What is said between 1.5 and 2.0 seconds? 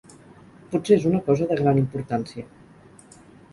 de gran